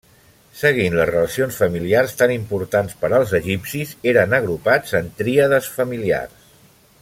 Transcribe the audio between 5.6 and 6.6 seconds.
familiars.